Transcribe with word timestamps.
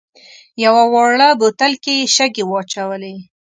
یوه 0.63 0.83
واړه 0.93 1.29
بوتل 1.39 1.73
کې 1.83 1.93
یې 1.99 2.09
شګې 2.15 2.43
واچولې. 2.47 3.15